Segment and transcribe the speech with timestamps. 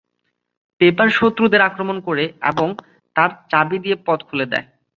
[0.81, 2.67] Paper শত্রুদের আক্রমণ করে এবং
[3.15, 4.65] তার চাবি দিয়ে পথ খুলে দেয়।